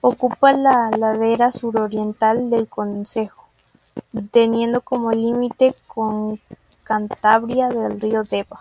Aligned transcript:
Ocupa 0.00 0.52
la 0.52 0.90
ladera 0.90 1.52
suroriental 1.52 2.50
del 2.50 2.66
concejo, 2.66 3.46
teniendo 4.32 4.80
como 4.80 5.12
límite 5.12 5.76
con 5.86 6.40
Cantabria 6.82 7.68
el 7.68 8.00
río 8.00 8.24
Deva. 8.24 8.58